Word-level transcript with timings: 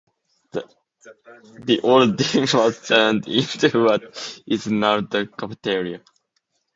The 0.51 1.79
old 1.83 2.17
gym 2.17 2.47
was 2.51 2.87
turned 2.87 3.27
into 3.27 3.83
what 3.85 4.41
is 4.47 4.65
now 4.65 4.99
the 5.01 5.27
cafeteria. 5.27 6.01